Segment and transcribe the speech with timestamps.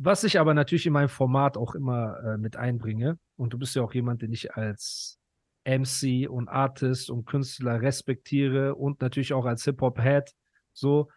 [0.00, 3.74] Was ich aber natürlich in meinem Format auch immer äh, mit einbringe, und du bist
[3.74, 5.18] ja auch jemand, den ich als
[5.64, 10.30] MC und Artist und Künstler respektiere und natürlich auch als Hip-Hop-Head,
[10.72, 11.10] so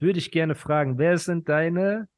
[0.00, 2.08] würde ich gerne fragen, wer sind deine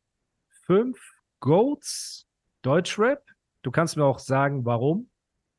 [0.64, 0.98] fünf
[1.40, 2.26] Goats
[2.62, 3.22] Deutschrap?
[3.60, 5.10] Du kannst mir auch sagen, warum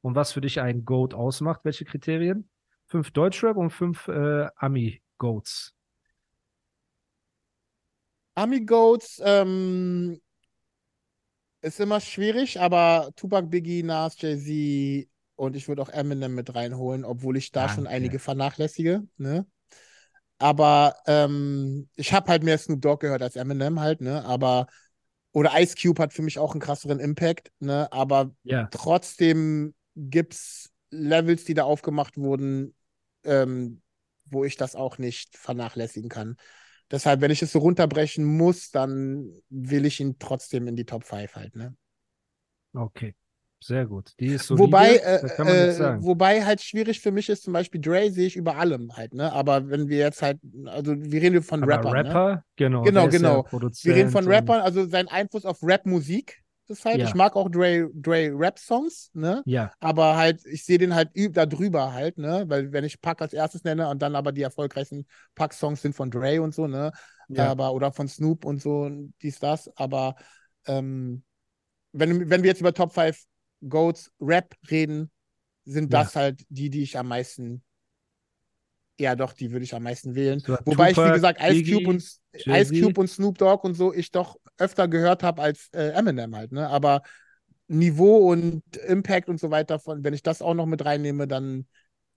[0.02, 2.50] und was für dich ein Goat ausmacht, welche Kriterien?
[2.88, 5.76] Fünf Deutschrap und fünf äh, Ami-Goats.
[8.36, 10.20] Ami-Goats ähm,
[11.62, 17.06] ist immer schwierig, aber Tupac, Biggie, Nas, Jay-Z und ich würde auch Eminem mit reinholen,
[17.06, 17.76] obwohl ich da Danke.
[17.76, 19.04] schon einige vernachlässige.
[19.18, 19.46] Ne?
[20.40, 24.26] Aber ähm, ich habe halt mehr Snoop Dogg gehört als Eminem halt, ne?
[24.26, 24.68] Aber
[25.32, 27.88] oder Ice Cube hat für mich auch einen krasseren Impact, ne?
[27.92, 32.76] Aber Ja, trotzdem gibt's Levels, die da aufgemacht wurden,
[33.24, 33.82] ähm,
[34.26, 36.36] wo ich das auch nicht vernachlässigen kann.
[36.92, 41.04] Deshalb, wenn ich es so runterbrechen muss, dann will ich ihn trotzdem in die Top
[41.04, 41.76] 5 halt, ne?
[42.74, 43.16] okay.
[43.64, 44.12] Sehr gut.
[44.20, 48.12] Die ist solide, Wobei, äh, äh, wobei halt schwierig für mich ist, zum Beispiel Dre
[48.12, 49.32] sehe ich über allem halt, ne?
[49.32, 52.00] Aber wenn wir jetzt halt, also wir reden von Rappern, ne?
[52.00, 52.82] Rapper, genau.
[52.82, 53.44] Genau, ja genau.
[53.44, 57.04] Produzent Wir reden von Rappern, also sein Einfluss auf Rap-Musik ist halt, Ja.
[57.04, 59.46] ich mag auch Dre, Dre Rap-Songs, ne?
[59.46, 62.46] Ja, Aber halt, ich sehe den halt da drüber halt, ne?
[62.48, 65.06] Weil wenn ich Pack als erstes nenne und dann aber die erfolgreichsten
[65.36, 66.92] Pack-Songs sind von Dre und so, ne?
[67.28, 67.44] ja.
[67.50, 68.90] Aber, oder von Snoop und so,
[69.22, 69.70] dies, das.
[69.78, 70.16] Aber
[70.66, 71.24] ähm,
[71.92, 73.26] wenn, wenn wir jetzt über Top 5
[73.68, 75.12] Goats Rap reden,
[75.66, 75.94] sind Ja.
[75.94, 77.64] das halt die, die ich am meisten,
[79.00, 80.40] ja doch, die würde ich am meisten wählen.
[80.40, 82.04] So, Wobei ich, wie Tupac, gesagt, Ice Cube und
[82.46, 82.82] Ice.
[82.82, 86.52] Cube und Snoop Dogg und so ich doch öfter gehört habe als äh, Eminem halt,
[86.52, 86.68] ne?
[86.70, 87.02] Aber
[87.68, 91.66] Niveau und Impact und so weiter, von, wenn ich das auch noch mit reinnehme, dann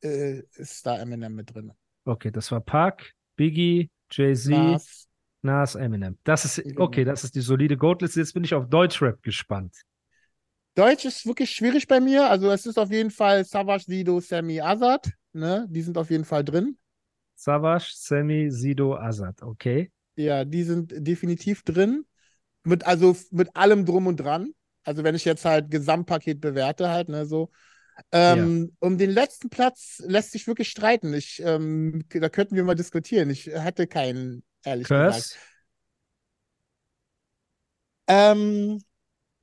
[0.02, 1.72] äh, ist da Eminem mit drin.
[2.04, 5.08] Okay, das war Park, Biggie, Jay-Z, Nas,
[5.42, 6.18] Nas, Eminem.
[6.24, 8.20] Das ist, okay, das ist die solide Goatliste.
[8.20, 9.74] Jetzt bin ich auf Deutschrap gespannt.
[10.74, 12.28] Deutsch ist wirklich schwierig bei mir.
[12.28, 15.10] Also es ist auf jeden Fall Savage, Sido, Sammy, Azad.
[15.38, 15.66] Ne?
[15.70, 16.78] Die sind auf jeden Fall drin.
[17.34, 19.42] Savage, Sammy, Sido, Azad.
[19.42, 19.90] Okay.
[20.16, 22.06] Ja, die sind definitiv drin.
[22.64, 24.50] Mit, also mit allem drum und dran.
[24.82, 27.50] Also wenn ich jetzt halt Gesamtpaket bewerte, halt, ne, so.
[28.12, 31.14] Ähm, Um den letzten Platz lässt sich wirklich streiten.
[31.14, 33.30] Ich, ähm, da könnten wir mal diskutieren.
[33.30, 35.12] Ich hätte keinen, ehrlich gesagt.
[35.12, 35.34] Curse.
[38.08, 38.82] Ähm,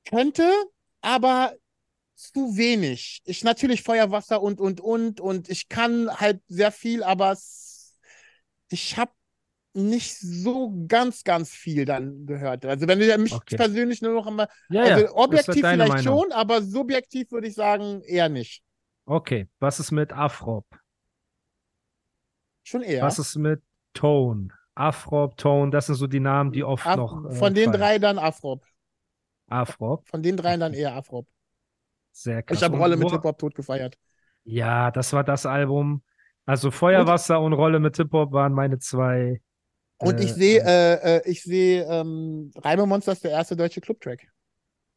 [0.04, 0.50] könnte,
[1.00, 1.54] aber
[2.14, 3.22] zu wenig.
[3.24, 5.20] Ich natürlich Feuer, Wasser und, und, und.
[5.20, 7.36] Und ich kann halt sehr viel, aber
[8.70, 9.12] ich habe
[9.76, 12.64] nicht so ganz, ganz viel dann gehört.
[12.64, 13.56] Also wenn du mich Okay.
[13.56, 15.12] persönlich nur noch einmal, Ja, also ja.
[15.12, 16.20] objektiv halt vielleicht Meinung.
[16.22, 18.62] schon, aber subjektiv würde ich sagen eher nicht.
[19.06, 19.48] Okay.
[19.58, 20.64] Was ist mit Afrop?
[22.62, 23.02] Schon eher.
[23.02, 24.48] Was ist mit Tone?
[24.76, 27.30] Afrop, Tone, das sind so die Namen, die oft Af- noch.
[27.30, 27.78] äh, von den fallen.
[27.80, 28.64] drei dann Afrop.
[29.48, 31.26] Afrop, Von den dreien dann eher Afrop.
[32.14, 32.58] Sehr krass.
[32.58, 33.98] Ich habe Und Rolle mit Hip-Hop tot gefeiert.
[34.44, 36.02] Ja, das war das Album.
[36.46, 39.40] Also Feuerwasser und, Rolle mit Hip-Hop waren meine zwei.
[39.98, 43.56] Und äh, ich sehe, äh, äh, äh, ich sehe, ähm, Reime Monster ist der erste
[43.56, 44.26] deutsche Clubtrack.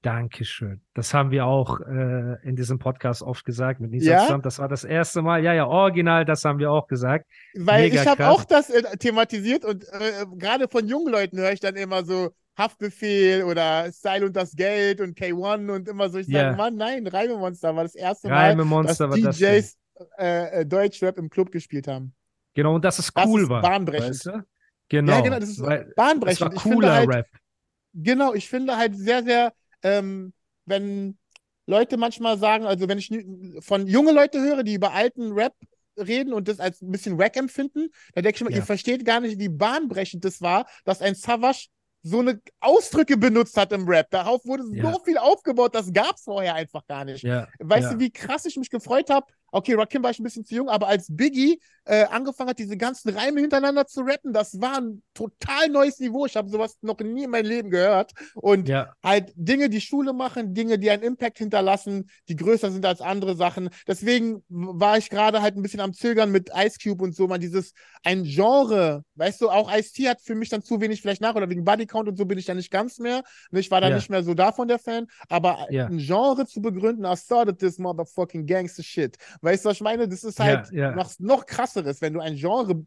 [0.04, 0.82] Dankeschön.
[0.94, 4.22] Das haben wir auch äh, in diesem Podcast oft gesagt mit Nisa Ja?
[4.22, 4.44] zusammen.
[4.44, 5.44] Das war das erste Mal.
[5.44, 7.26] Ja, ja, original, das haben wir auch gesagt.
[7.56, 11.52] Weil Mega ich habe auch das äh, thematisiert und äh, gerade von jungen Leuten höre
[11.52, 16.18] ich dann immer so Haftbefehl oder Style und das Geld und K1 und immer so.
[16.18, 16.44] Ich Ja.
[16.44, 19.38] sage, Mann, nein, Reime Monster war das erste Mal, Reimemonster dass war das.
[19.40, 19.78] DJs
[20.18, 22.14] äh, äh, Deutschrap im Club gespielt haben.
[22.56, 23.62] Genau, und dass es Das cool ist war.
[23.62, 24.10] bahnbrechend.
[24.10, 24.46] Weißt du?
[24.90, 25.12] Genau.
[25.14, 26.42] Ja, genau, das ist weil das bahnbrechend.
[26.42, 27.28] war Ich finde cooler halt, Rap.
[27.94, 29.54] Genau, ich finde halt sehr, sehr,
[29.84, 30.34] ähm,
[30.66, 31.18] wenn
[31.66, 33.12] Leute manchmal sagen, also wenn ich
[33.60, 35.54] von junge Leute höre, die über alten Rap
[35.98, 38.58] reden und das als ein bisschen Wack empfinden, dann denke ich mir, Ja.
[38.58, 41.68] ihr versteht gar nicht, wie bahnbrechend das war, dass ein Savage
[42.04, 44.10] so eine Ausdrücke benutzt hat im Rap.
[44.12, 44.92] Darauf wurde Ja.
[44.92, 47.24] so viel aufgebaut, das gab es vorher einfach gar nicht.
[47.24, 47.94] Ja, Weißt ja.
[47.94, 50.70] du, wie krass ich mich gefreut habe, Okay, Rakim war ich ein bisschen zu jung,
[50.70, 55.02] aber als Biggie äh, angefangen hat, diese ganzen Reime hintereinander zu rappen, das war ein
[55.14, 56.26] total neues Niveau.
[56.26, 58.12] Ich habe sowas noch nie in meinem Leben gehört.
[58.36, 58.94] Und Ja.
[59.04, 63.36] halt Dinge, die Schule machen, Dinge, die einen Impact hinterlassen, die größer sind als andere
[63.36, 63.70] Sachen.
[63.88, 67.40] Deswegen war ich gerade halt ein bisschen am Zögern mit Ice Cube und so, man
[67.40, 67.74] dieses
[68.04, 71.50] ein Genre, weißt du, auch Ice-T hat für mich dann zu wenig vielleicht nach oder
[71.50, 73.24] wegen Body Count und so bin ich da nicht ganz mehr.
[73.52, 73.96] Ne, Ich war da Ja.
[73.96, 75.86] nicht mehr so davon der Fan, aber Ja.
[75.88, 79.18] ein Genre zu begründen, I started this motherfucking gangster shit.
[79.42, 80.08] Weißt du, was ich meine?
[80.08, 80.96] Das ist halt Ja, ja.
[80.96, 82.86] Noch, noch krasseres, wenn du ein Genre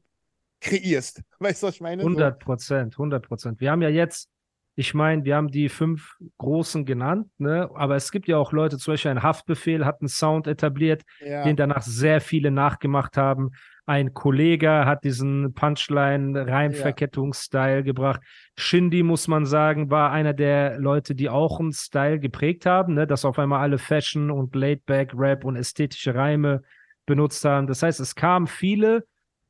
[0.60, 1.22] kreierst.
[1.38, 2.02] Weißt du, was ich meine?
[2.02, 2.08] So.
[2.08, 3.60] 100 Prozent, 100 Prozent.
[3.60, 4.28] Wir haben ja jetzt,
[4.76, 7.68] ich meine, wir haben die fünf großen genannt, ne?
[7.74, 11.44] aber es gibt ja auch Leute, zum Beispiel ein Haftbefehl hat einen Sound etabliert, Ja.
[11.44, 13.50] den danach sehr viele nachgemacht haben.
[13.86, 18.20] Ein Kollege hat diesen Punchline-Reimverkettungsstyle gebracht.
[18.56, 23.06] Shindy, muss man sagen, war einer der Leute, die auch einen Style geprägt haben, ne?
[23.06, 26.62] dass auf einmal alle Fashion und Laidback-Rap und ästhetische Reime
[27.06, 27.66] benutzt haben.
[27.66, 29.04] Das heißt, es kamen viele,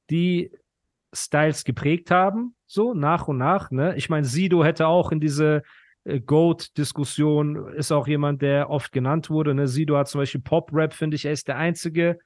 [0.08, 0.50] die
[1.12, 3.70] Styles geprägt haben, so nach und nach.
[3.70, 3.94] Ne?
[3.96, 5.62] Ich meine, Sido hätte auch in diese
[6.04, 9.54] äh, Goat-Diskussion, ist auch jemand, der oft genannt wurde.
[9.54, 9.66] Ne?
[9.66, 12.18] Sido hat zum Beispiel Pop-Rap, finde ich, er ist der einzige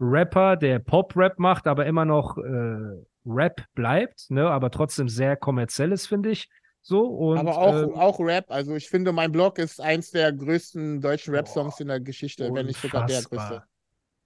[0.00, 4.48] Rapper, der Pop-Rap macht, aber immer noch äh, Rap bleibt, ne?
[4.48, 6.48] aber trotzdem sehr kommerziell ist, finde ich.
[6.80, 8.46] So, und, aber auch, ähm, auch Rap.
[8.48, 12.66] Also ich finde, mein Blog ist eins der größten deutschen Rap-Songs in der Geschichte, wenn
[12.66, 13.48] nicht sogar der Unfassbar.
[13.48, 13.64] größte.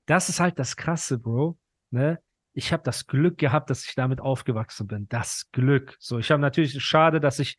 [0.06, 1.56] Das ist halt das Krasse, Bro.
[1.90, 2.20] Ne?
[2.54, 5.08] Ich habe das Glück gehabt, dass ich damit aufgewachsen bin.
[5.08, 5.96] Das Glück.
[5.99, 7.56] So, ich habe natürlich schade, dass ich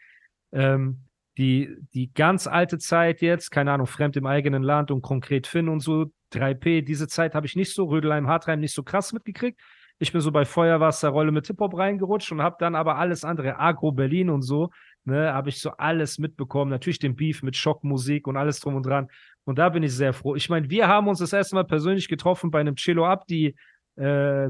[0.51, 1.05] ähm,
[1.37, 5.67] die, die ganz alte Zeit jetzt, keine Ahnung, fremd im eigenen Land und konkret Finn
[5.67, 9.59] und so, 3P, diese Zeit habe ich nicht so, Rödelheim, Hartreim nicht so krass mitgekriegt.
[9.99, 13.91] Ich bin so bei Feuerwasserrolle mit Hip-Hop reingerutscht und habe dann aber alles andere, Agro
[13.91, 14.71] Berlin und so,
[15.05, 16.71] ne, habe ich so alles mitbekommen.
[16.71, 19.07] Natürlich den Beef mit Schockmusik und alles drum und dran.
[19.45, 20.35] Und da bin ich sehr froh.
[20.35, 23.55] Ich meine, wir haben uns das erste Mal persönlich getroffen bei einem Chillo Abdi
[23.95, 24.03] äh,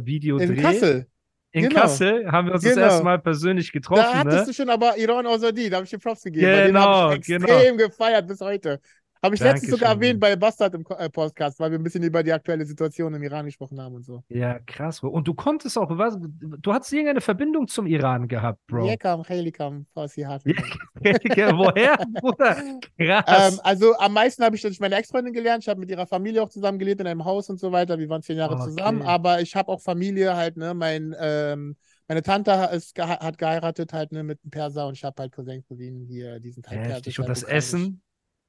[0.05, 0.45] Videodreh.
[0.45, 1.07] In Kassel.
[1.51, 1.81] In genau.
[1.81, 2.75] Kassel haben wir uns Genau.
[2.75, 4.13] das erste Mal persönlich Da getroffen.
[4.13, 4.45] hattest Ne?
[4.47, 6.67] du schon aber Iran Ozadi, da habe ich dir Props gegeben.
[6.67, 7.45] Genau, habe ich genau.
[7.47, 8.79] extrem gefeiert bis heute.
[9.23, 12.21] Habe ich letztens sogar erwähnt bei Bastard im äh, Podcast, weil wir ein bisschen über
[12.23, 14.21] die aktuelle Situation im Iran gesprochen haben und so.
[14.27, 15.09] Ja, krass, Bro.
[15.09, 18.85] Und du konntest auch, was, du hattest irgendeine Verbindung zum Iran gehabt, Bro.
[18.85, 20.43] Yekam, Helikam, Farsi Hart.
[20.45, 22.79] Woher, Bruder?
[22.97, 23.53] Krass.
[23.53, 25.63] Ähm, also am meisten habe ich durch meine Ex-Freundin gelernt.
[25.63, 27.97] Ich habe mit ihrer Familie auch zusammen gelebt in einem Haus und so weiter.
[27.97, 28.65] Wir waren zehn Jahre Okay.
[28.65, 31.77] zusammen, aber ich habe auch Familie halt, ne, mein, ähm,
[32.07, 35.65] meine Tante ist, hat geheiratet halt, ne, mit einem Perser und ich habe halt Cousins,
[35.65, 37.19] Cousinen hier, die sind halt Heftig.
[37.19, 37.43] Und das.
[37.43, 38.01] Essen?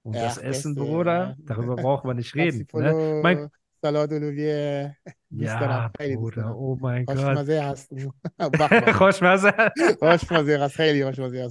[0.04, 1.36] Und Ja, das Essen, Beste, Bruder?
[1.38, 2.66] Darüber brauchen wir nicht reden.
[2.72, 3.20] Ne?
[3.22, 3.50] Mein,
[3.84, 4.96] Salat Olivier.
[5.30, 7.16] ja, Bruder, oh mein Gott.
[7.16, 7.86] Mazeras.
[8.38, 9.72] Hey, Rosh Mazeras.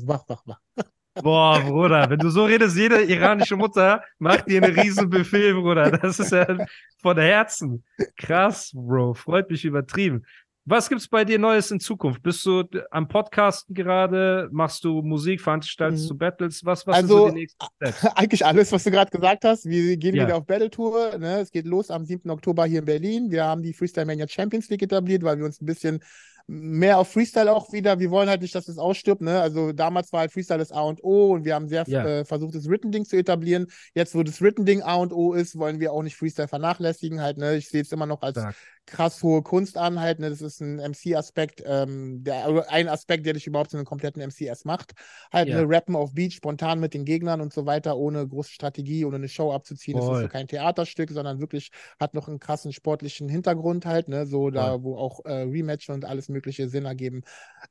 [0.05, 0.59] Bach, bach, bach.
[1.21, 5.91] Boah, Bruder, wenn du so redest, jede iranische Mutter macht dir einen riesen Befehl, Bruder.
[5.91, 6.47] Das ist ja
[7.03, 7.83] von Herzen.
[8.17, 9.13] Krass, Bro.
[9.13, 10.25] Freut mich übertrieben.
[10.65, 12.23] Was gibt's bei dir Neues in Zukunft?
[12.23, 14.47] Bist du am Podcasten gerade?
[14.53, 16.07] Machst du Musik, veranstaltest Mhm.
[16.09, 16.61] du Battles?
[16.63, 18.05] Was, was Also, sind so die nächsten Steps?
[18.15, 19.65] Eigentlich alles, was du gerade gesagt hast.
[19.65, 20.25] Wir gehen Ja.
[20.25, 21.17] wieder auf Battle Tour.
[21.17, 21.41] Ne?
[21.41, 22.29] Es geht los am 7.
[22.29, 23.29] Oktober hier in Berlin.
[23.29, 25.99] Wir haben die Freestyle Mania Champions League etabliert, weil wir uns ein bisschen
[26.47, 27.99] mehr auf Freestyle auch wieder.
[27.99, 29.21] Wir wollen halt nicht, dass es ausstirbt.
[29.21, 29.41] Ne?
[29.41, 32.05] Also damals war halt Freestyle das A und O und wir haben sehr Ja.
[32.05, 33.67] äh, versucht, das Written-Ding zu etablieren.
[33.95, 37.21] Jetzt, wo das Written-Ding A und O ist, wollen wir auch nicht Freestyle vernachlässigen.
[37.21, 37.55] Halt, ne?
[37.57, 38.55] Ich sehe es immer noch als Stark.
[38.85, 39.99] Krass hohe Kunst an.
[39.99, 40.29] Halt, ne?
[40.29, 44.21] Das ist ein MC-Aspekt, ähm, der, also ein Aspekt, der dich überhaupt zu einem kompletten
[44.21, 44.93] MCS macht.
[45.31, 45.61] Halt, Ja.
[45.61, 45.65] ne?
[45.67, 49.29] Rappen auf Beat, spontan mit den Gegnern und so weiter, ohne große Strategie, ohne eine
[49.29, 49.97] Show abzuziehen.
[49.97, 54.25] Das ist so kein Theaterstück, sondern wirklich hat noch einen krassen sportlichen Hintergrund halt, ne?
[54.25, 57.21] So da, wo auch äh, Rematch und alles mögliche Sinn ergeben.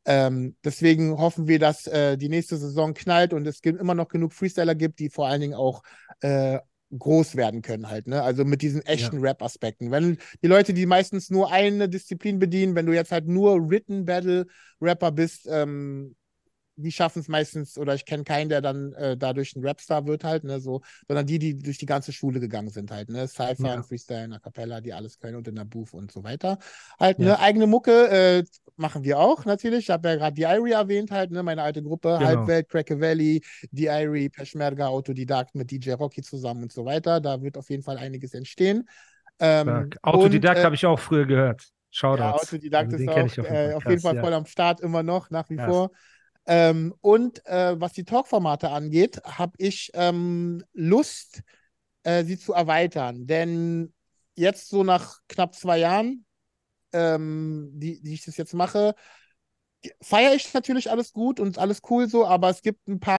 [0.04, 4.08] Ähm, deswegen hoffen wir, dass äh, die nächste Saison knallt und es gibt immer noch
[4.08, 5.82] genug Freestyler gibt, die vor allen Dingen auch
[6.20, 6.58] äh,
[6.96, 8.22] groß werden können halt, ne?
[8.22, 9.90] Also mit diesen echten Rap-Aspekten.
[9.90, 14.04] Wenn die Leute, die meistens nur eine Disziplin bedienen, wenn du jetzt halt nur Written
[14.04, 14.46] Battle
[14.80, 16.14] Rapper bist, ähm,
[16.82, 20.24] die schaffen es meistens, oder ich kenne keinen, der dann äh, dadurch ein Rapstar wird
[20.24, 23.68] halt, ne, so, sondern die, die durch die ganze Schule gegangen sind halt, ne, Cypher
[23.68, 23.74] Ja.
[23.76, 26.58] und Freestyle, A Cappella, die alles können und in der Booth und so weiter.
[26.98, 27.24] Halt, Ja.
[27.26, 28.44] ne, eigene Mucke äh,
[28.76, 29.80] machen wir auch natürlich.
[29.84, 32.26] Ich habe ja gerade die Irie erwähnt halt, ne, meine alte Gruppe, Genau.
[32.26, 37.20] Halbwelt, Cracker Valley, die Irie, Peschmerga, Autodidakt mit DJ Rocky zusammen und so weiter.
[37.20, 38.88] Da wird auf jeden Fall einiges entstehen.
[39.38, 39.90] Ähm.
[40.02, 41.68] Autodidakt äh, habe ich auch früher gehört.
[41.90, 42.18] Shoutouts.
[42.18, 43.74] ja, Autodidakt Also ist auch auf äh, jeden Fall.
[43.74, 44.22] auf jeden Krass, Fall ja.
[44.24, 45.66] voll am Start, immer noch, nach wie Krass.
[45.66, 45.90] vor.
[46.46, 51.42] Ähm, und äh, was die Talkformate angeht, habe ich ähm, Lust,
[52.02, 53.26] äh, sie zu erweitern.
[53.26, 53.92] Denn
[54.34, 56.24] jetzt so nach knapp zwei Jahren,
[56.92, 58.94] ähm, die, die ich das jetzt mache,
[60.00, 63.18] feiere ich natürlich alles gut und alles cool so, aber es gibt ein paar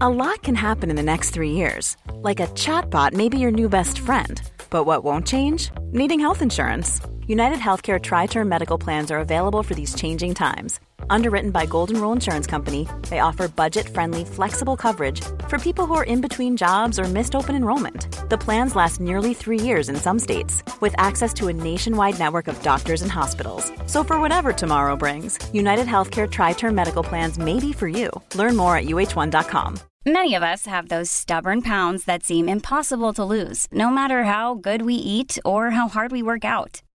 [0.00, 1.96] A lot can happen in the next three years.
[2.22, 4.40] Like a chatbot may be your new best friend.
[4.70, 5.70] But what won't change?
[5.92, 7.00] Needing health insurance.
[7.26, 10.78] United Healthcare Tri Term Medical Plans are available for these changing times.
[11.08, 15.94] Underwritten by Golden Rule Insurance Company, they offer budget friendly, flexible coverage for people who
[15.94, 18.28] are in between jobs or missed open enrollment.
[18.28, 22.46] The plans last nearly three years in some states, with access to a nationwide network
[22.46, 23.72] of doctors and hospitals.
[23.86, 28.10] So, for whatever tomorrow brings, United Healthcare Tri Term Medical Plans may be for you.
[28.34, 29.78] Learn more at uh1.com.
[30.06, 34.56] Many of us have those stubborn pounds that seem impossible to lose, no matter how
[34.56, 36.82] good we eat or how hard we work out.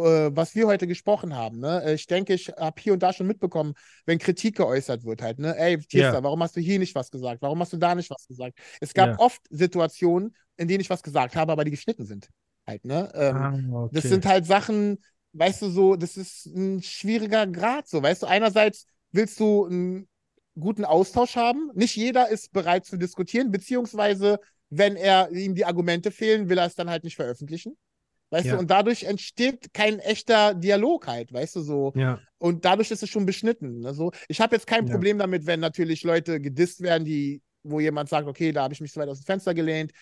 [0.00, 1.60] was wir heute gesprochen haben.
[1.60, 1.82] Ne?
[1.84, 3.74] Äh, ich denke, ich habe hier und da schon mitbekommen,
[4.06, 5.38] wenn Kritik geäußert wird halt.
[5.38, 5.56] Ne?
[5.56, 6.22] Ey, Tista, Ja.
[6.22, 7.42] warum hast du hier nicht was gesagt?
[7.42, 8.58] Warum hast du da nicht was gesagt?
[8.80, 9.18] Es gab Ja.
[9.18, 12.28] oft Situationen, in denen ich was gesagt habe, aber die geschnitten sind.
[12.66, 13.10] Halt, ne?
[13.14, 14.08] Ähm, Ah, Das okay.
[14.08, 14.98] sind halt Sachen,
[15.32, 20.08] weißt du, so, das ist ein schwieriger Grad, so, weißt du, einerseits willst du einen
[20.58, 21.70] guten Austausch haben.
[21.74, 24.38] Nicht jeder ist bereit zu diskutieren, beziehungsweise,
[24.70, 27.76] wenn er ihm die Argumente fehlen, will er es dann halt nicht veröffentlichen.
[28.34, 28.54] Weißt Ja.
[28.54, 31.92] du, und dadurch entsteht kein echter Dialog halt, weißt du, so.
[31.94, 33.78] Ja, Und dadurch ist es schon beschnitten.
[33.78, 33.94] Ne?
[33.94, 34.92] So, ich habe jetzt kein Ja.
[34.92, 38.80] Problem damit, wenn natürlich Leute gedisst werden, die, wo jemand sagt, okay, da habe ich
[38.80, 39.92] mich zu weit aus dem Fenster gelehnt.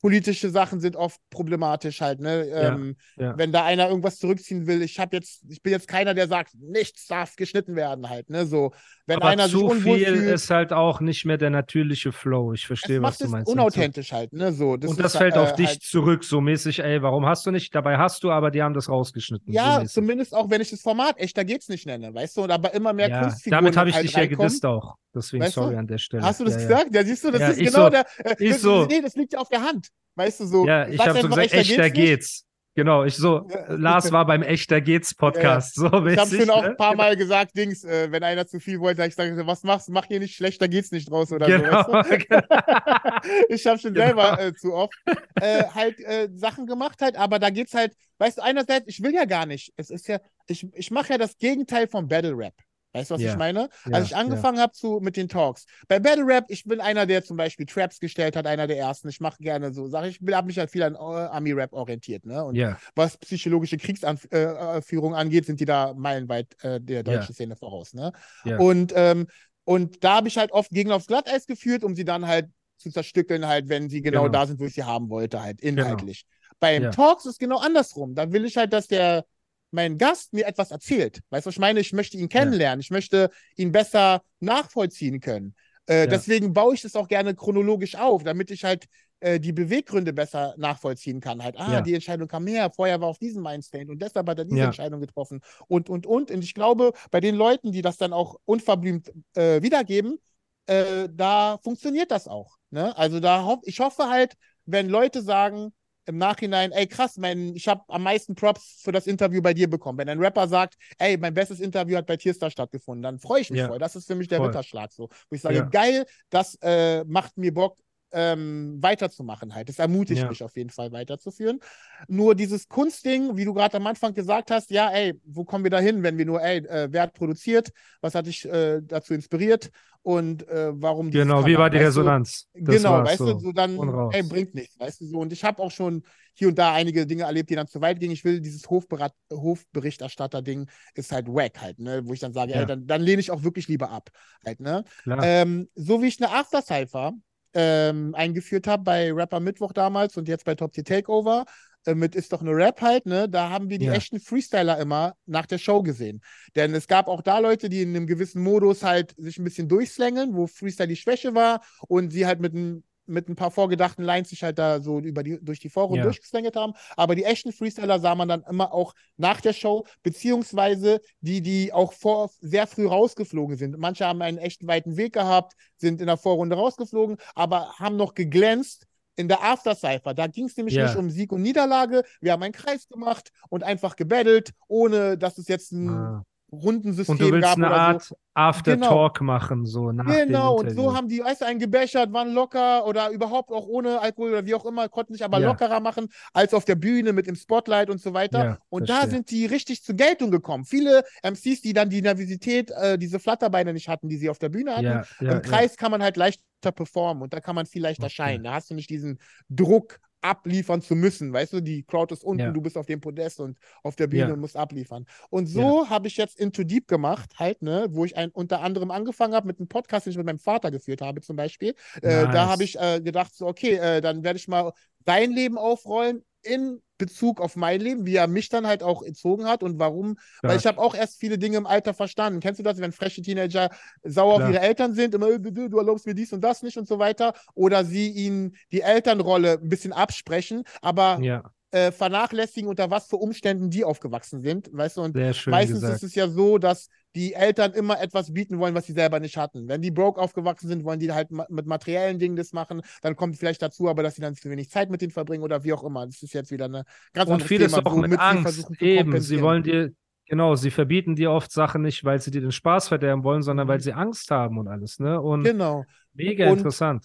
[0.00, 2.48] Politische Sachen sind oft problematisch halt, ne?
[2.48, 3.32] Ja, Ähm, ja.
[3.36, 6.54] Wenn da einer irgendwas zurückziehen will, ich habe jetzt, ich bin jetzt keiner, der sagt,
[6.54, 8.46] nichts darf geschnitten werden halt, ne?
[8.46, 8.72] So,
[9.06, 12.12] wenn Aber einer sich zu unwohl viel fühlt, ist halt auch nicht mehr der natürliche
[12.12, 12.52] Flow.
[12.52, 13.48] Ich verstehe, was du es meinst.
[13.48, 14.52] unauthentisch halt, ne?
[14.52, 17.26] So, das Und das ist, fällt äh, auf dich halt, zurück, so mäßig, ey, warum
[17.26, 17.74] hast du nicht?
[17.74, 19.52] Dabei hast du, aber die haben das rausgeschnitten.
[19.52, 19.94] so Ja, mäßig.
[19.94, 22.92] zumindest auch wenn ich das Format echter geht's nicht nenne, weißt du, und aber immer
[22.92, 24.96] mehr Ja, Kunstfiguren damit habe ich halt dich ja gedisst auch.
[25.14, 25.62] Deswegen Weißt du?
[25.62, 26.22] sorry an der Stelle.
[26.22, 26.68] Hast du das ja, ja.
[26.68, 26.94] gesagt?
[26.94, 27.90] Ja, siehst du, das Ja, ist genau so.
[27.90, 28.06] der.
[28.18, 28.86] Äh, das, so.
[28.86, 29.87] Nee, das liegt ja auf der Hand.
[30.14, 30.66] Weißt du so.
[30.66, 31.94] Ja, ich habe so gesagt, echter nicht.
[31.94, 32.44] geht's.
[32.74, 33.56] Genau, ich so, Ja.
[33.56, 35.74] äh, Lars war beim Echter geht's Podcast.
[35.74, 36.68] So Ich habe schon auch ne?
[36.68, 39.64] ein paar Mal gesagt, Dings, äh, wenn einer zu viel wollte, hab ich gesagt, was
[39.64, 39.92] machst du?
[39.92, 41.92] Mach hier nicht schlechter geht's nicht draus oder Genau, so.
[41.92, 42.40] Weißt genau.
[42.40, 43.44] du?
[43.48, 44.06] ich habe schon Genau.
[44.06, 44.94] selber äh, zu oft
[45.40, 49.12] äh, halt äh, Sachen gemacht halt, aber da geht's halt, weißt du, einerseits, ich will
[49.12, 49.72] ja gar nicht.
[49.76, 52.54] Es ist ja, ich, ich mache ja das Gegenteil vom Battle Rap.
[52.94, 53.32] Weißt du, was Ja.
[53.32, 53.68] ich meine?
[53.86, 55.66] Ja, Als ich angefangen habe zu mit den Talks.
[55.88, 59.08] Bei Battle Rap, ich bin einer, der zum Beispiel Traps gestellt hat, einer der ersten.
[59.08, 60.08] Ich mache gerne so Sachen.
[60.08, 62.42] Ich habe mich halt viel an äh, Ami-Rap orientiert, ne?
[62.44, 62.56] Und
[62.94, 67.34] was psychologische Kriegsanführung angeht, sind die da meilenweit äh, der deutschen.
[67.34, 67.94] Szene voraus.
[67.94, 68.12] Ne?
[68.58, 69.26] Und, ähm,
[69.64, 72.46] und da habe ich halt oft Gegner aufs Glatteis geführt, um sie dann halt
[72.78, 74.32] zu zerstückeln, halt, wenn sie genau, Genau.
[74.32, 76.24] da sind, wo ich sie haben wollte, halt inhaltlich.
[76.60, 76.90] Beim Ja.
[76.90, 78.14] Talks ist genau andersrum.
[78.14, 79.24] Da will ich halt, dass der
[79.70, 81.20] mein Gast mir etwas erzählt.
[81.30, 81.80] Weißt du, was ich meine?
[81.80, 82.80] Ich möchte ihn kennenlernen.
[82.80, 85.54] Ich möchte ihn besser nachvollziehen können.
[85.86, 86.06] Äh, Ja.
[86.06, 88.86] Deswegen baue ich das auch gerne chronologisch auf, damit ich halt
[89.20, 91.42] äh, die Beweggründe besser nachvollziehen kann.
[91.42, 91.80] Halt, ah, Ja.
[91.80, 94.66] die Entscheidung kam her, vorher war auf diesem Mindstate und deshalb hat er diese Ja.
[94.66, 96.30] Entscheidung getroffen und, und, und.
[96.30, 100.18] Und ich glaube, bei den Leuten, die das dann auch unverblümt äh, wiedergeben,
[100.66, 102.56] äh, da funktioniert das auch.
[102.70, 102.96] Ne?
[102.96, 104.34] Also da hoff, ich hoffe halt,
[104.66, 105.72] wenn Leute sagen
[106.08, 109.68] im Nachhinein, ey krass, mein, ich habe am meisten Props für das Interview bei dir
[109.68, 109.98] bekommen.
[109.98, 113.50] Wenn ein Rapper sagt, ey, mein bestes Interview hat bei Tierstar stattgefunden, dann freue ich
[113.50, 113.68] mich Ja.
[113.68, 113.78] voll.
[113.78, 114.46] Das ist für mich der Voll.
[114.48, 115.08] Ritterschlag so.
[115.28, 115.64] Wo ich sage, Ja.
[115.64, 117.76] geil, das äh, macht mir Bock,
[118.12, 119.68] ähm, weiterzumachen halt.
[119.68, 120.28] Das ermutigt Ja.
[120.28, 121.60] mich auf jeden Fall weiterzuführen.
[122.08, 125.70] Nur dieses Kunstding, wie du gerade am Anfang gesagt hast, ja, ey, wo kommen wir
[125.70, 129.14] da hin, wenn wir nur, ey, äh, wer hat produziert, was hat dich äh, dazu
[129.14, 129.70] inspiriert
[130.02, 131.84] und äh, warum dieses genau, wie war die du?
[131.84, 132.48] Resonanz?
[132.54, 133.34] Das genau, weißt so.
[133.34, 133.78] du, so dann,
[134.12, 135.18] ey, bringt nichts, weißt du, so.
[135.18, 136.02] Und ich habe auch schon
[136.34, 138.12] hier und da einige Dinge erlebt, die dann zu weit gingen.
[138.12, 142.60] Ich will dieses Hofberat Hofberichterstatter-Ding ist halt wack halt, ne, wo ich dann sage, Ja.
[142.60, 144.10] ey, dann, dann lehne ich auch wirklich lieber ab,
[144.46, 144.84] halt, ne.
[145.22, 147.12] Ähm, so wie ich eine After-Cypher
[147.54, 151.44] ähm, eingeführt habe bei Rapper Mittwoch damals und jetzt bei Top Tier Takeover
[151.86, 153.28] äh, mit Ist doch eine Rap halt, ne?
[153.28, 153.90] Da haben wir die Ja.
[153.90, 156.20] echten Freestyler immer nach der Show gesehen.
[156.56, 159.68] Denn es gab auch da Leute, die in einem gewissen Modus halt sich ein bisschen
[159.68, 164.04] durchslängeln, wo Freestyle die Schwäche war und sie halt mit ein, mit ein paar vorgedachten
[164.04, 166.04] Lines sich halt da so über die, durch die Vorrunde Ja.
[166.04, 166.74] durchgeslängelt haben.
[166.96, 171.72] Aber die echten Freestyler sah man dann immer auch nach der Show, beziehungsweise die, die
[171.72, 173.78] auch vor, sehr früh rausgeflogen sind.
[173.78, 178.14] Manche haben einen echt weiten Weg gehabt, sind in der Vorrunde rausgeflogen, aber haben noch
[178.14, 178.86] geglänzt
[179.16, 180.14] in der After-Cypher.
[180.14, 180.84] Da ging es nämlich Ja.
[180.84, 182.04] nicht um Sieg und Niederlage.
[182.20, 187.14] Wir haben einen Kreis gemacht und einfach gebettelt, ohne dass es jetzt ein Ah, Rundensystem
[187.14, 188.16] Und du willst eine Art so.
[188.34, 192.86] After-Talk machen, so nach Genau, und so haben die, weißt du, einen gebechert, waren locker
[192.86, 195.48] oder überhaupt auch ohne Alkohol oder wie auch immer, konnten sich aber Ja.
[195.48, 198.46] lockerer machen als auf der Bühne mit dem Spotlight und so weiter.
[198.46, 199.10] Ja, und da verstehe.
[199.10, 200.64] sind die richtig zur Geltung gekommen.
[200.64, 204.48] Viele MCs, die dann die Nervosität, äh, diese Flatterbeine nicht hatten, die sie auf der
[204.48, 207.82] Bühne hatten, ja, im Kreis kann man halt leichter performen und da kann man viel
[207.82, 208.12] leichter Okay.
[208.14, 208.44] scheinen.
[208.44, 209.18] Da hast du nicht diesen
[209.50, 211.32] Druck, abliefern zu müssen.
[211.32, 212.50] Weißt du, die Crowd ist unten, Ja.
[212.50, 214.32] du bist auf dem Podest und auf der Bühne Ja.
[214.34, 215.06] und musst abliefern.
[215.30, 218.90] Und so habe ich jetzt Into Deep gemacht, halt, ne, wo ich ein, unter anderem
[218.90, 221.74] angefangen habe mit einem Podcast, den ich mit meinem Vater geführt habe, zum Beispiel.
[222.02, 222.36] Äh, da Nice.
[222.48, 224.72] habe ich äh, gedacht, so, okay, äh, dann werde ich mal
[225.06, 229.46] sein Leben aufrollen in Bezug auf mein Leben, wie er mich dann halt auch erzogen
[229.46, 230.18] hat und warum.
[230.42, 232.40] Weil ich habe auch erst viele Dinge im Alter verstanden.
[232.40, 233.70] Kennst du das, wenn freche Teenager
[234.02, 234.48] sauer Klar.
[234.48, 236.98] auf ihre Eltern sind, immer, äh, du, erlaubst mir dies und das nicht und so
[236.98, 243.06] weiter, oder sie ihnen die Elternrolle ein bisschen absprechen, aber ja, äh, vernachlässigen, unter was
[243.06, 245.96] für Umständen die aufgewachsen sind, weißt du, und meistens gesagt.
[245.96, 249.36] ist es ja so, dass die Eltern immer etwas bieten wollen, was sie selber nicht
[249.36, 249.66] hatten.
[249.68, 253.16] Wenn die broke aufgewachsen sind, wollen die halt ma mit materiellen Dingen das machen, dann
[253.16, 255.72] kommt vielleicht dazu, aber dass sie dann zu wenig Zeit mit denen verbringen oder wie
[255.72, 256.06] auch immer.
[256.06, 258.62] Das ist jetzt wieder eine ganz Und vieles Thema, auch mit sie Angst.
[258.62, 259.92] zu Eben, sie wollen dir,
[260.26, 263.66] genau, sie verbieten dir oft Sachen nicht, weil sie dir den Spaß verderben wollen, sondern
[263.66, 263.70] Mhm.
[263.70, 265.20] weil sie Angst haben und alles, ne?
[265.20, 265.84] Und Genau.
[266.14, 267.04] mega Und- interessant.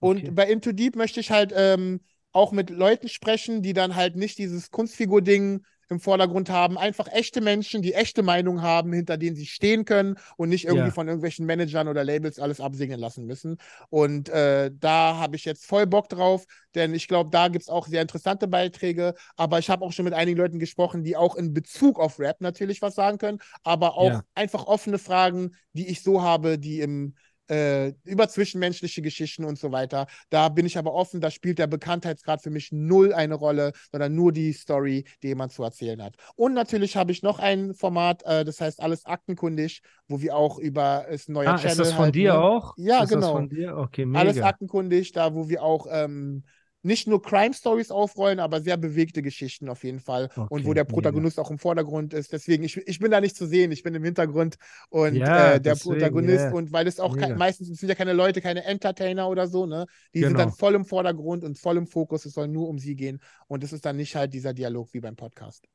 [0.00, 0.30] Und Okay.
[0.30, 2.00] bei Into Deep möchte ich halt ähm,
[2.32, 6.78] auch mit Leuten sprechen, die dann halt nicht dieses Kunstfigur-Ding im Vordergrund haben.
[6.78, 10.90] Einfach echte Menschen, die echte Meinung haben, hinter denen sie stehen können und nicht irgendwie
[10.90, 10.92] Ja.
[10.92, 13.58] von irgendwelchen Managern oder Labels alles absegnen lassen müssen.
[13.90, 17.68] Und äh, da habe ich jetzt voll Bock drauf, denn ich glaube, da gibt es
[17.68, 19.14] auch sehr interessante Beiträge.
[19.36, 22.40] Aber ich habe auch schon mit einigen Leuten gesprochen, die auch in Bezug auf Rap
[22.40, 24.24] natürlich was sagen können, aber auch Ja.
[24.34, 27.14] einfach offene Fragen, die ich so habe, die im
[27.48, 30.06] äh, über zwischenmenschliche Geschichten und so weiter.
[30.30, 34.14] Da bin ich aber offen, da spielt der Bekanntheitsgrad für mich null eine Rolle, sondern
[34.14, 36.16] nur die Story, die jemand zu erzählen hat.
[36.36, 40.58] Und natürlich habe ich noch ein Format, äh, das heißt alles aktenkundig, wo wir auch
[40.58, 42.40] über ist ein neuer Ah, Channel ist das von halt, dir ne?
[42.40, 42.74] auch?
[42.76, 43.20] Ja, ist genau.
[43.20, 43.76] Das von dir?
[43.76, 44.20] Okay, mega.
[44.20, 46.44] Alles aktenkundig, da wo wir auch ähm,
[46.84, 50.30] nicht nur Crime Stories aufrollen, aber sehr bewegte Geschichten auf jeden Fall.
[50.48, 50.86] und Okay, wo der mega.
[50.86, 52.32] Protagonist auch im Vordergrund ist.
[52.32, 54.56] Deswegen, ich, ich bin da nicht zu sehen, ich bin im Hintergrund
[54.90, 56.50] und Ja, äh, der deswegen, Protagonist ja.
[56.50, 57.36] und weil es auch kein, Mega.
[57.36, 59.86] meistens sind ja keine Leute, keine Entertainer oder so, ne?
[60.14, 60.56] Die sind dann Genau.
[60.56, 63.20] voll im Vordergrund und voll im Fokus, es soll nur um sie gehen.
[63.48, 65.66] Und es ist dann nicht halt dieser Dialog wie beim Podcast.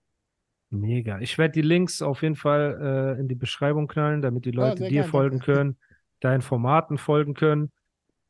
[0.71, 1.19] Mega.
[1.19, 4.83] Ich werde die Links auf jeden Fall äh, in die Beschreibung knallen, damit die Leute
[4.83, 5.77] sehr dir gern, folgen können,
[6.19, 7.71] deinen Formaten folgen können.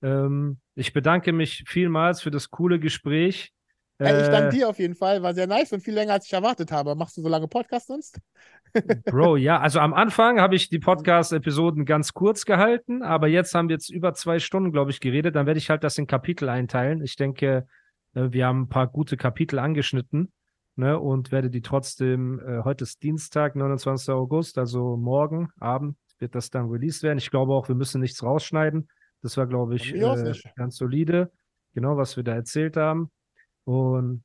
[0.01, 3.53] Ähm, ich bedanke mich vielmals für das coole Gespräch.
[4.01, 6.25] Ey, ich danke Äh, dir auf jeden Fall, war sehr nice und viel länger als
[6.25, 6.95] ich erwartet habe.
[6.95, 8.19] Machst du so lange Podcast sonst?
[9.09, 13.67] Bro, ja, also am Anfang habe ich die Podcast-Episoden ganz kurz gehalten, aber jetzt haben
[13.67, 15.35] wir jetzt über zwei Stunden, glaube ich, geredet.
[15.35, 17.01] Dann werde ich halt das in Kapitel einteilen.
[17.03, 17.67] Ich denke,
[18.13, 20.31] äh, wir haben ein paar gute Kapitel angeschnitten
[20.75, 24.09] ne, und werde die trotzdem, äh, heute ist Dienstag, 29.
[24.13, 27.17] August, also morgen Abend wird das dann released werden.
[27.17, 28.87] Ich glaube auch, wir müssen nichts rausschneiden.
[29.21, 31.31] Das war, glaube ich, äh, ganz solide,
[31.73, 33.11] genau, was wir da erzählt haben.
[33.65, 34.23] Und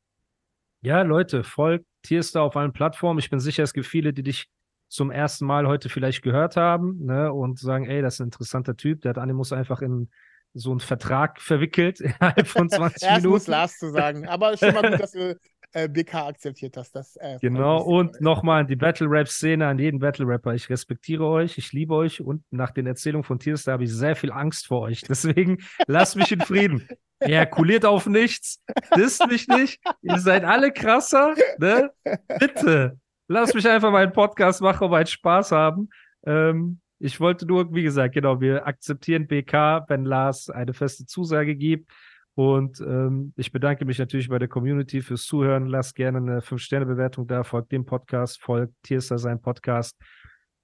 [0.82, 3.18] ja, Leute, folgt Tierstar auf allen Plattformen.
[3.18, 4.48] Ich bin sicher, es gibt viele, die dich
[4.88, 8.76] zum ersten Mal heute vielleicht gehört haben ne, und sagen, ey, das ist ein interessanter
[8.76, 9.02] Typ.
[9.02, 10.10] Der hat Animus einfach in
[10.52, 13.50] so einen Vertrag verwickelt innerhalb von 20 Erst muss Minuten.
[13.50, 14.28] Lars zu sagen.
[14.28, 15.36] Aber schon mal gut, dass du
[15.74, 16.94] äh, BK akzeptiert hast.
[16.94, 20.54] Das, äh, Genau, und nochmal an die Battle-Rap-Szene, an jeden Battle-Rapper.
[20.54, 24.16] Ich respektiere euch, ich liebe euch und nach den Erzählungen von Tierstar habe ich sehr
[24.16, 25.02] viel Angst vor euch.
[25.08, 26.88] Deswegen lasst mich in Frieden.
[27.26, 28.62] Ihr erkuliert auf nichts,
[28.96, 31.90] disst mich nicht, ihr seid alle krasser, ne?
[32.38, 35.88] Bitte, lasst mich einfach meinen Podcast machen und meinen Spaß haben.
[36.26, 41.56] Ähm, ich wollte nur, wie gesagt, genau, wir akzeptieren BK, wenn Lars eine feste Zusage
[41.56, 41.90] gibt.
[42.36, 45.66] Und ähm, ich bedanke mich natürlich bei der Community fürs Zuhören.
[45.66, 49.96] Lasst gerne eine 5-Sterne-Bewertung da, folgt dem Podcast, folgt Tierster sein Podcast.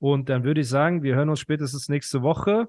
[0.01, 2.67] Und dann würde ich sagen, wir hören uns spätestens nächste Woche.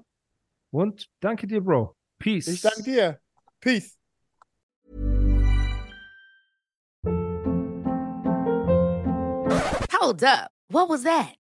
[0.70, 1.96] Und danke dir, Bro.
[2.18, 2.46] Peace.
[2.46, 3.18] Ich danke dir.
[3.60, 3.98] Peace.
[10.00, 10.50] Hold up.
[10.68, 11.41] What was that?